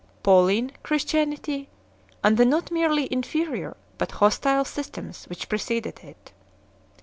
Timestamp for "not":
2.43-2.71